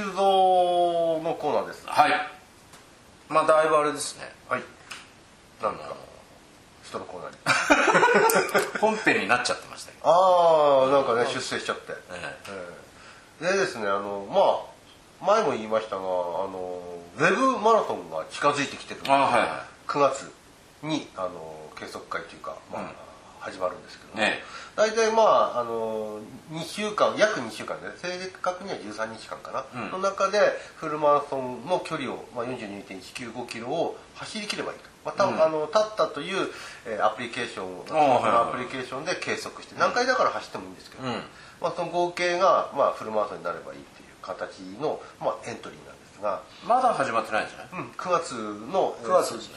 [0.00, 1.84] のコーナーです。
[1.86, 2.12] はい。
[3.28, 4.30] まあだいぶあれですね。
[4.48, 4.62] はい。
[5.62, 5.94] なんか
[6.84, 8.78] 人のコーナーに。
[8.80, 10.08] 本編になっちゃってましたけど。
[10.08, 11.96] ああなんかね出世しちゃって、え
[12.48, 13.46] え。
[13.48, 16.80] えでですねあのまあ前も言いましたがあの
[17.16, 20.32] ウェブマラソンが近づいてきてるんではいは9月
[20.82, 22.88] にあの計測会というか、まあうん
[23.42, 24.38] 始まるんですけども、ね
[24.74, 28.08] 大体まああの2週間約2週間で、正
[28.40, 29.90] 確には13日間かな、うん。
[29.90, 30.38] の中で
[30.76, 35.42] フルマラソンの距離を、まあ、42.195キロを走りきればいいと、また、うん。
[35.42, 36.48] あのタッタという、
[36.86, 41.12] えーアプリケーションをあはいはいアプリケーションで計測して何回だから走ってもいいんですけど、うん。
[41.60, 48.32] まあ、その合計が、まあ、フルマラソンになればいいっていう形の、まあ、エントリーなんですが、まだ始まってないんじゃないうん、9月
[48.72, 49.50] の9月です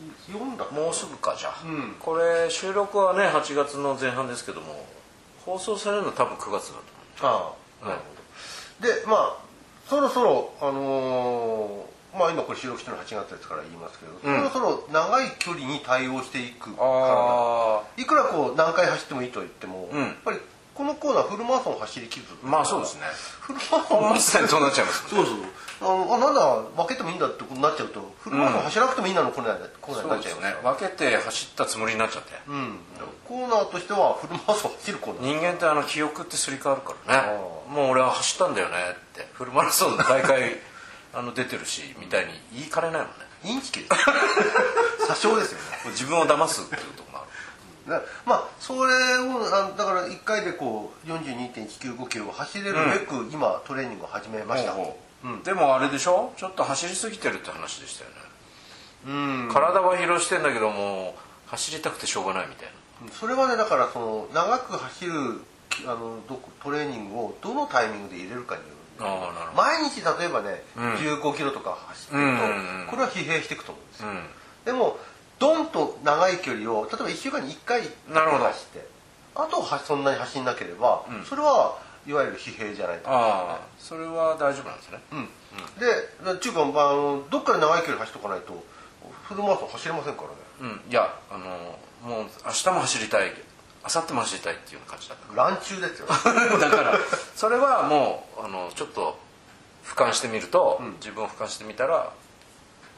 [0.00, 0.70] ね14だ？
[0.70, 1.96] もうすぐかじゃあ、うん。
[2.00, 4.84] これ収録はね8月の前半ですけども
[5.44, 6.74] 放送されるの多分9月だ
[7.20, 8.04] とああなるほ
[8.82, 8.88] ど。
[8.88, 9.36] でまあ
[9.88, 14.50] そろそろあのーまあ今これ収録してるの8月ですから言いますけど、うん。
[14.50, 20.02] そろそろ長い距離に対応していく思うあいくらこう何回走ってもいいと言っても、うん。
[20.02, 20.38] やっぱり
[20.74, 23.02] このコーナーフルマラソン走りきるまあそうですね。
[23.40, 23.98] フルマラソン。
[24.00, 25.36] 本末転倒になっちゃいますそうそう
[25.80, 32.32] あのあなんだ分けてもいいんだってことになっちゃうとフルマラソン走らなくてもいいなのコーナーでコーナーになっちゃいますね分けて走ったつもりになっちゃって。
[32.48, 32.78] うん、
[33.24, 35.32] コーナーとしてはフルマラソン走るコーナー。
[35.32, 37.28] 人間ってあの記憶ってすり替わるからね。
[37.68, 40.58] あもう俺は走ったんだよねってフルマラソンの大会
[41.14, 43.12] あの出てるしみたいに言いかねないもんね。
[43.44, 43.92] インチキです。
[45.10, 45.64] 詐称ですよね。
[45.92, 48.02] 自分を騙すっていうところもある。
[48.02, 54.72] だまあそれをあだから1回でこう42.195キロを走れるべく、今トレーニングを始めました。
[54.72, 55.42] ほうほううん。
[55.42, 56.32] でもあれでしょ？
[56.36, 58.16] ちょっと走りすぎてるって話でしたよね、
[59.06, 59.52] うん。
[59.52, 61.14] 体は疲労してんだけども
[61.46, 62.68] 走りたくてしょうがないみたい
[63.12, 65.12] それはねだからその長く走る
[65.68, 66.18] きあの
[66.62, 69.62] トレーニングをどのタイミングで入れるかによるなああなるほど。
[69.62, 70.92] 毎日例えばね、うん。
[70.94, 72.86] 15キロとか走ってると、うんうんうん。
[72.88, 74.22] これは疲弊していくと思うんですよ、うん。
[74.64, 74.98] でも
[75.38, 77.82] ドンと長い距離を例えば1週間に1回
[78.12, 78.44] なるほど。
[78.44, 78.86] 走って
[79.34, 81.24] あとはそんなに走んなければ、うん。
[81.24, 83.10] それはいわゆる疲弊じゃないと。
[83.10, 83.60] ああ。
[83.78, 84.98] それは大丈夫なんですね。
[85.12, 85.28] うん、
[85.78, 88.64] で中間、まあ、あのどっかで長い距離走っとかないと
[89.24, 90.34] フルマラソン走れませんからね。
[90.60, 90.90] うん。
[90.90, 93.32] いやあのもう明日も走りたい
[93.82, 95.34] 明後日も走りたいっていうような感じだった。
[95.34, 96.06] 乱中ですよ。
[96.60, 96.98] だから
[97.36, 99.18] それはもうあのちょっと
[99.84, 100.92] 俯瞰してみると、うん。
[100.94, 102.12] 自分を俯瞰してみたら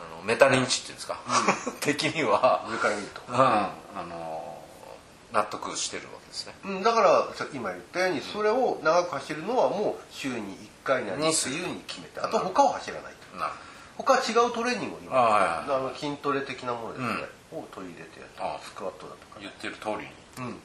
[0.00, 1.18] あのメタ認知っていうんですか、
[1.80, 3.70] 的には、上から見ると、うん、あ
[4.08, 4.49] の
[5.32, 6.54] 納得してるわけですね。
[6.64, 13.38] うん、だからさ今言ったようにそれを長く走るのはもう週に1回なりにというふうに決めてあと他を走らないと。
[13.38, 13.52] なる。
[13.96, 17.10] 他は違うトレーニングを今あの筋トレ的なものですね、
[17.52, 19.38] を取り入れてやってあスクワットだとか。
[19.40, 20.60] 言ってる通りにうん。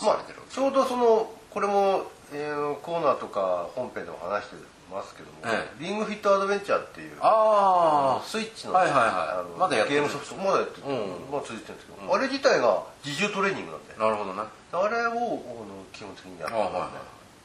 [0.00, 4.56] まあちょうどそのこれも、えーコーナーとか本編でも話して
[4.90, 10.00] ますけども、えリングフィットアドベンチャーっていうあスイッチの,、はいはいまだやってる。
[10.00, 11.30] ゲームソフトまだやってる、うん。
[11.30, 13.94] まあ続いてるんですけど、あれ自体が自重トレーニングなんで。
[13.98, 14.42] あなるほどね。
[14.72, 16.90] あれをあの基本的にやってま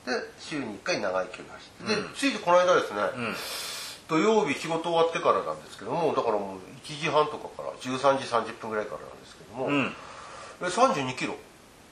[0.05, 2.13] すね、で週に1回長い距離走って、うん。
[2.13, 3.35] でついこの間ですね、うん。
[4.07, 9.95] 土曜日仕事終わってからなんですけどもだからもう1時半とかから13時30分ぐらいからなんですけども、うん。
[10.61, 11.35] え32キロ。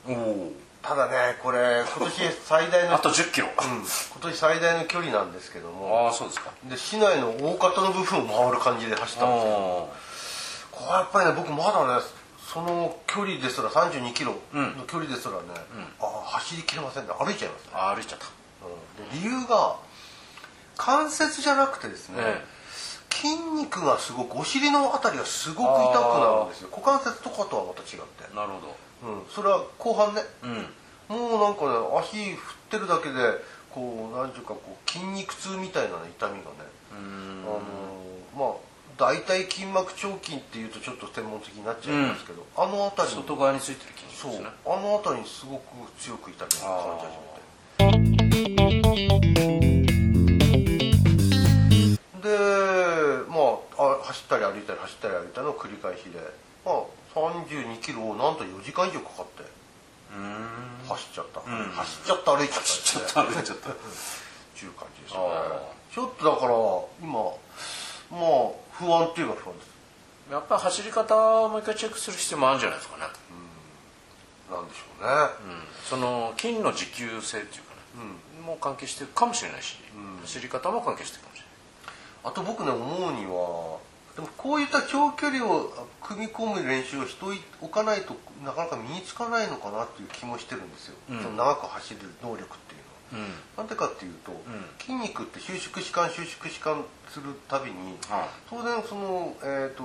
[0.07, 0.51] おお
[0.81, 3.85] ただねこれ今年最大の あと1 0キロ、うん、今
[4.21, 6.07] 年最大の距離なんですけども。
[6.07, 6.51] ああそうですか。
[6.63, 9.89] で市内の大方の部分を回る感じで走ったんですよ。
[9.93, 10.11] あ
[10.71, 12.01] これやっぱりね僕まだね
[12.53, 15.39] その距離ですら32キロの距離ですらね、
[16.01, 17.13] ああ走りきれませんね。
[17.17, 18.25] 歩いちゃいますね、あ歩いちゃった。
[18.65, 19.09] うん。
[19.09, 19.77] で理由が
[20.75, 22.45] 関節じゃなくてですね、え
[23.09, 26.69] 筋肉がすごくお尻のあたりがすごく痛くなるんですよ。
[26.71, 28.75] 股関節とかとはまた違って、なるほど。
[29.03, 30.21] うん、それは後半ね。
[30.43, 30.73] うん
[31.11, 33.19] もうなんかね足振ってるだけで
[33.69, 37.43] こうなんていうかこう筋肉痛みたいな、ね、痛みがね、うん。
[37.43, 44.57] あのーまあ大腿筋膜腸筋っていうとちょっと専門的になっちゃいますけど、あの辺りに外側についてる筋そう肉ですね。
[44.67, 45.63] あの辺りにすごく
[45.97, 47.51] 強く痛みを感じ始めて
[52.21, 52.29] で
[53.25, 56.19] まああ走ったり歩いたり走ったり歩いたりの繰り返しで、
[56.63, 56.83] まあ、
[57.15, 59.49] 32キロをなんと4時間以上かかって。
[60.13, 61.43] うん走っちゃった、ん。
[61.43, 62.63] 走っちゃった歩いちゃった。
[62.63, 63.69] ちょっと歩いちゃった。
[63.69, 63.75] っ
[64.55, 65.19] ていう感じですね。
[65.19, 65.61] あ
[65.93, 66.53] ちょっとだから
[67.01, 67.23] 今
[68.11, 69.71] まあ不安っていうか不安です。
[70.31, 73.03] やっぱり走り方をもう一回チェックする必要もあるんじゃないですかね、
[74.49, 75.11] なんでしょうね。
[75.11, 79.77] うん、その筋の持久性っていうかね、もう関係してるかもしれないし、
[80.21, 81.45] 走り方も関係してるかもしれ
[82.23, 83.79] あと僕ね思うには
[84.15, 85.71] でもこういった長距離を
[86.01, 87.25] 組み込む練習をして
[87.61, 91.23] おかないとなかなか身につかないのかなっていう気もしてるんですよ、うん。
[91.23, 93.27] その長く走る能力っていうのは。
[93.57, 94.31] なんでかっていうと、
[94.79, 98.29] 筋肉って収縮弛緩収縮弛緩するたびに、はい。
[98.49, 99.83] 当然そのえっ、と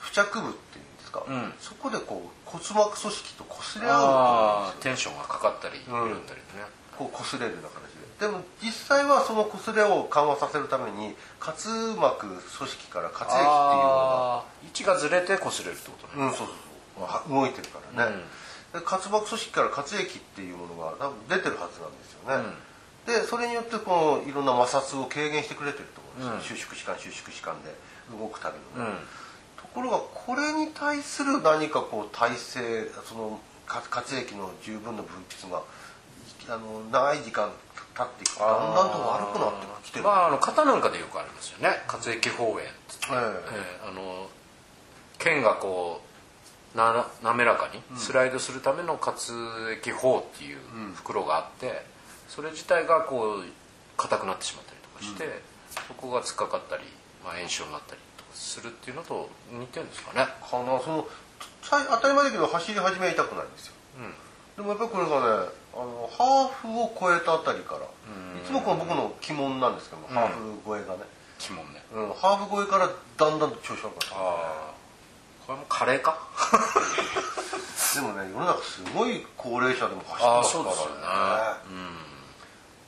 [0.00, 1.52] 付着部っていうんですか、うん。
[1.60, 6.08] そこでこう骨膜組織と擦れ合うテンションがかかったりうん。
[6.08, 6.64] 緩んだりね、
[6.96, 16.60] こう擦れるような形ででも実際はその擦れを緩和させるために滑膜組織から活液っていうのが位置がずれて擦れるってことね、うん、そうそうそう。
[17.00, 18.16] は動いてるからね、
[18.74, 22.52] で滑膜組織から活液っていうものが多分出てるはずなんですよね、
[23.06, 27.72] でそれによってこのいろんな摩擦を軽減してくれてると思うんですよ、収縮弛緩収縮弛緩で
[28.18, 28.98] 動くためのね、
[29.56, 35.62] ところがこれに対する何かこう体制そのか活液の十分な分泌が
[36.48, 37.50] あの長い時間
[38.00, 41.82] 経ってだんだんと悪くなってきてる、まああの肩なんかでよくありますよね。
[41.86, 44.28] 活液包囲っつって、あの
[45.18, 46.00] 腱がこ
[46.74, 49.32] うな滑らかにスライドするための活
[49.72, 50.58] 液包っていう
[50.94, 51.84] 袋があって、
[52.28, 53.44] それ自体がこう
[53.96, 55.42] 硬くなってしまったりとかして、
[55.88, 56.84] そこが突っかかったり、
[57.24, 60.26] まあ、炎症になったりとかするっていうのと似てるんですかね。
[60.40, 61.06] かなその
[61.62, 63.74] 当たり前だけど走り始めは痛くないんですよ、
[64.56, 67.86] でもやっぱりこれがねあのハーフを超えたあたりから、い
[68.46, 71.00] つもこの僕の鬼門なんですけども、ハーフ超えがね、
[71.48, 71.82] 鬼門ね。
[71.94, 74.74] うん、ハーフ超えからだんだんと調子悪くなああ
[75.46, 76.16] これもカレーか？
[77.94, 80.30] でもね世の中すごい高齢者でも走ってますからね。
[80.30, 81.00] あーそうですよね。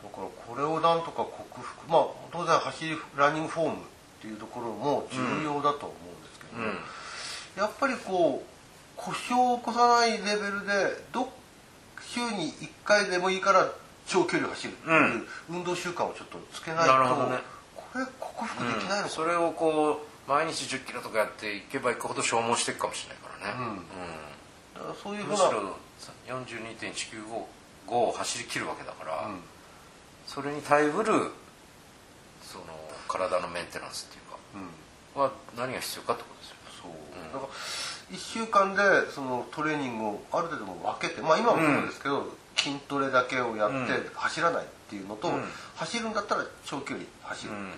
[0.02, 1.88] だからこれをなんとか克服。
[1.90, 3.78] まあ当然走りランニングフォームっ
[4.20, 6.78] ていうところも重要だと思うんですけど、うん。
[7.56, 8.48] やっぱりこう
[8.96, 11.24] 故障を起こさないレベルでど
[12.30, 13.70] 週に1回でもいいから
[14.06, 17.38] 長距離を走るっていう運動習慣をちょっとつけないと、なるほどね。
[17.74, 23.82] これ克服できないのかそれをこう毎日1 0キロとかやっていけばいくほど消耗していくかもしれないからね、
[24.74, 25.76] だからそういううんふうなむしろ
[26.26, 29.40] 42.195を走り切るわけだから、うん。
[30.26, 31.12] それに耐えうる
[32.42, 32.64] その
[33.08, 34.38] 体のメンテナンスっていうか
[35.16, 35.22] うん。
[35.22, 36.62] は何が必要かってことですよね。
[36.80, 37.52] そう、だから
[38.12, 43.76] 1週間でそのトレーニングをある程度も分けてまあ今もそうですけど、筋トレだけをやって
[44.14, 45.42] 走らないっていうのと、ん。
[45.76, 47.70] 走るんだったら長距離走る、うん。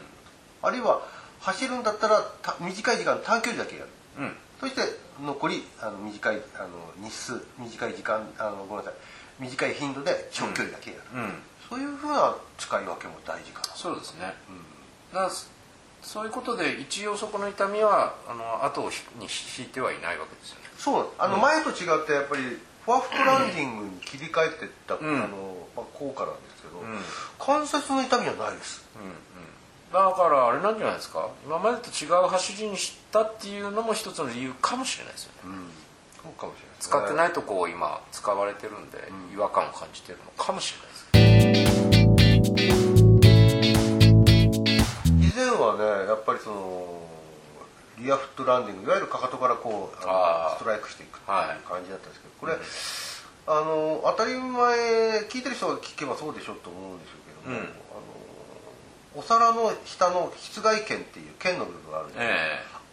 [0.63, 1.01] あるいは
[1.41, 3.89] 走るんだったらた短い時間短距離だけやる。
[4.19, 4.33] うん。
[4.61, 4.83] そして
[5.23, 8.95] 残りあの短いあの日数短い時間あのごめんなさい。
[9.39, 11.33] 短い頻度で長距離だけやる、うん。
[11.69, 13.75] そういうふうな使い分けも大事かな。
[13.75, 14.35] そうですね、
[15.13, 15.31] だから
[16.05, 18.83] そそういうことで一応そこの痛みはあの後
[19.19, 19.27] に
[19.59, 20.63] 引いてはいないわけですよね。
[20.79, 22.43] そうあの前と違ってやっぱり
[22.85, 24.99] フォアフットランディングに切り替えていった、ん。
[24.99, 27.03] あのまあ、効果なんですけど、ん。
[27.39, 28.85] 関節の痛みはないです、
[29.93, 31.29] だからあれなんじゃないですか？
[31.45, 35.59] 今までと違う走りにしたっていうのも一つの理由かもしれないですよね、
[36.23, 36.77] そうかもしれないね。
[36.79, 38.99] 使ってないとこを今使われてるんで
[39.35, 40.75] 違和感を感じてるのかもし
[41.13, 41.84] れないです
[45.67, 47.01] はねやっぱりその
[47.99, 52.55] リアフットランディングいわゆるかかとからこうあのストライクしていくっていうはい感じだったんですけどこれ、
[53.47, 57.65] あの当たり前聞いてる人が聞けばそうでしょうと思うんでしょうけども、うん。
[57.65, 62.35] あのお皿の下の室外腱っていう腱の部分があるんですけど、え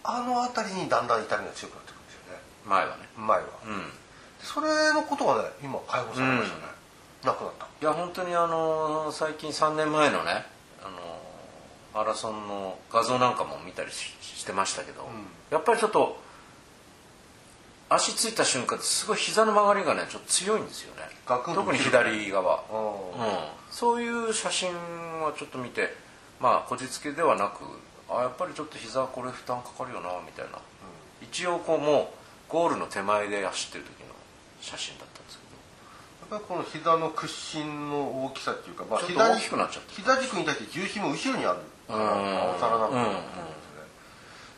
[0.04, 2.40] あの辺りにだんだん痛みが強くなってくるんですよね。
[2.66, 3.10] え前はね。
[3.18, 4.02] 前は、うん。
[4.44, 6.64] それのことがね今解放されましたね、
[7.24, 7.66] なくなった。
[7.66, 10.46] いや本当にあの最近3年前のね
[11.94, 15.08] マラソンの画像なんかも見たりししてましたけど、
[15.52, 16.18] やっぱりちょっと
[17.90, 21.04] 足ついた瞬間すごい膝の曲がりがねちょっと強いんですよね。
[21.28, 24.70] 特に左側、あうん、そういう写真
[25.22, 25.94] はちょっと見て
[26.40, 27.66] まあこじつけではなく
[28.10, 30.60] あやっぱりちょっと膝これ負担かかるよなみたいな、
[31.22, 32.14] 一応こうも
[32.50, 34.16] うゴールの手前で走ってる時の
[34.62, 35.52] 写真だったんですけど。
[36.36, 41.60] やっぱりこの膝の屈伸の大きさっていうか、まあ、ちょっと大きくなっちゃって膝軸に対して重心も後ろにある
[41.98, 42.58] なん。
[42.58, 42.96] かうん。
[42.96, 43.76] なんです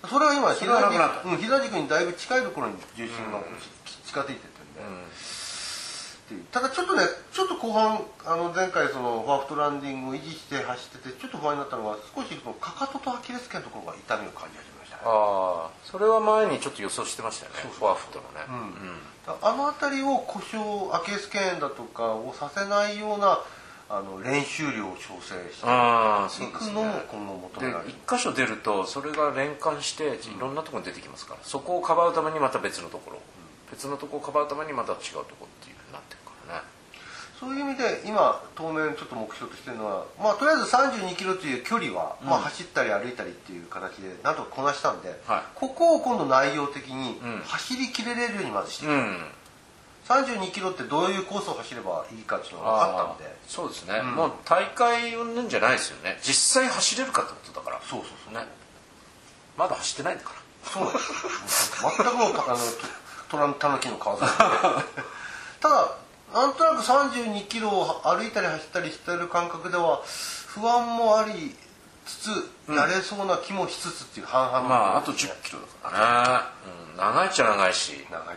[0.07, 1.29] ねそれは今それはなくなった。
[1.29, 3.39] うん膝軸にだいぶ近いところに重心が
[4.05, 15.03] 近づいてってるんで、ただちょっとねちょっと後半あの前回そのファーフトランディングを維持して走っててちょっと不安になったのが少しそのかかととアキレス腱のところが痛みを感じ始めましたね。
[15.05, 18.43] ああそれは前にちょっと予想してましたよねフォアフットのね、
[19.41, 23.39] あの辺りを故障アキレス腱だとかをさせないような
[23.93, 26.71] あの練習量を調整してそういですね。
[26.71, 27.91] くのも今後求でめられる。
[27.91, 33.19] 一箇所出るとそれが連関していろんなところに出てきますから、そこをかばうためにまた別のところ、
[33.69, 36.61] 別のところをかばうためにまた違うところっていうふうになってるからね。
[37.39, 45.41] そういう意味で今当面ちょっと目標としてるのはまあとりあえず32キロという距離は、まあ、走ったり歩いたりっていう形でなんとかこなしたんで、はい。
[45.53, 47.43] ここを今度内容的にん。
[47.45, 49.25] 走りきれれるようにまずしていく、うん
[50.07, 53.35] 32キロってどういうコースを走ればいいかっていうのが分かったんで。
[53.47, 56.19] そうですね、もう大会云々じゃないですよね。
[56.21, 57.81] 実際走れるかってことだから。
[57.81, 58.47] そうそうそうね。
[59.57, 60.43] まだ走ってないんだから。
[60.69, 61.91] そうなんですよ。
[61.97, 62.43] 全くもう の
[63.33, 64.31] トランタヌキの川沿い
[65.59, 65.95] ただ
[66.33, 70.01] なんとなく32キロを歩いたり走ったりしてる感覚では
[70.47, 71.55] 不安もあり
[72.05, 75.39] つつやれそうな気もしつつっていう半々のまああと1ところですね。
[75.39, 76.45] 0キロだからね、
[76.91, 77.91] うん、長いっちゃ長いし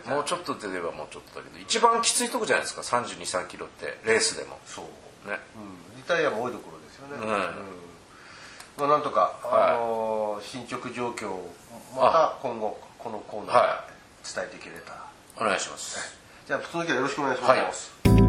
[0.07, 4.59] もうちょっと出ればもうちょっとだけど一番きついとこじゃないですか？3 2 3キロってレースでも。
[4.65, 5.39] そう、ね。
[5.55, 8.87] うん、リタイアも多いところですよね、うん。
[8.87, 11.53] まあ、なんとか、はいあのー進捗状況を
[11.95, 13.85] また今後このコーナーは
[14.23, 15.05] で伝えていけれたら、
[15.37, 16.17] お願いします。
[16.45, 18.26] じゃあ続きはよろしくお願いします、はい